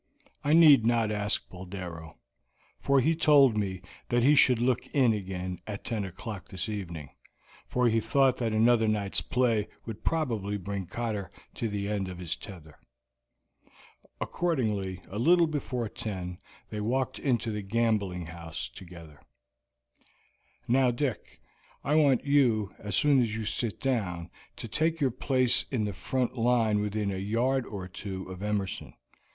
I 0.43 0.53
need 0.53 0.83
not 0.83 1.11
ask 1.11 1.47
Boldero, 1.47 2.17
for 2.79 2.99
he 3.01 3.15
told 3.15 3.55
me 3.55 3.83
that 4.09 4.23
he 4.23 4.33
should 4.33 4.57
look 4.57 4.87
in 4.95 5.13
again 5.13 5.59
at 5.67 5.83
ten 5.83 6.03
o'clock 6.05 6.47
this 6.47 6.67
evening, 6.69 7.11
for 7.67 7.87
he 7.87 7.99
thought 7.99 8.37
that 8.37 8.51
another 8.51 8.87
night's 8.87 9.21
play 9.21 9.67
would 9.85 10.03
probably 10.03 10.57
bring 10.57 10.87
Cotter 10.87 11.29
to 11.53 11.69
the 11.69 11.87
end 11.87 12.07
of 12.07 12.17
his 12.17 12.35
tether." 12.35 12.79
Accordingly 14.19 15.03
a 15.07 15.19
little 15.19 15.45
before 15.45 15.87
ten 15.87 16.39
they 16.71 16.81
walked 16.81 17.19
into 17.19 17.51
the 17.51 17.61
gambling 17.61 18.25
house 18.25 18.69
together. 18.69 19.21
"Now, 20.67 20.89
Dick, 20.89 21.43
I 21.83 21.93
want 21.93 22.25
you, 22.25 22.73
as 22.79 22.95
soon 22.95 23.21
as 23.21 23.35
you 23.35 23.45
sit 23.45 23.79
down, 23.79 24.31
to 24.55 24.67
take 24.67 24.99
your 24.99 25.11
place 25.11 25.61
in 25.69 25.83
the 25.85 25.93
front 25.93 26.35
line 26.39 26.79
within 26.81 27.11
a 27.11 27.17
yard 27.19 27.67
or 27.67 27.87
two 27.87 28.27
of 28.31 28.41
Emerson. 28.41 28.95